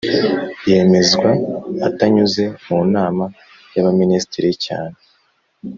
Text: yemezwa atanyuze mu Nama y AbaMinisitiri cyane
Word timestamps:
yemezwa 0.69 1.29
atanyuze 1.87 2.43
mu 2.65 2.79
Nama 2.93 3.25
y 3.73 3.77
AbaMinisitiri 3.81 4.49
cyane 4.65 4.97